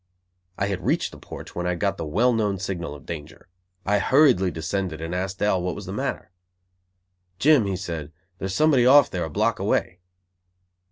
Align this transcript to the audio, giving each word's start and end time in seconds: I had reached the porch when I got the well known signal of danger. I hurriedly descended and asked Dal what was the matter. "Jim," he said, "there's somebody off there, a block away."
I 0.57 0.65
had 0.65 0.83
reached 0.83 1.11
the 1.11 1.19
porch 1.19 1.53
when 1.53 1.67
I 1.67 1.75
got 1.75 1.97
the 1.97 2.07
well 2.07 2.33
known 2.33 2.57
signal 2.57 2.95
of 2.95 3.05
danger. 3.05 3.47
I 3.85 3.99
hurriedly 3.99 4.49
descended 4.49 4.99
and 4.99 5.13
asked 5.13 5.37
Dal 5.37 5.61
what 5.61 5.75
was 5.75 5.85
the 5.85 5.93
matter. 5.93 6.31
"Jim," 7.37 7.65
he 7.67 7.75
said, 7.77 8.11
"there's 8.39 8.55
somebody 8.55 8.83
off 8.83 9.11
there, 9.11 9.25
a 9.25 9.29
block 9.29 9.59
away." 9.59 9.99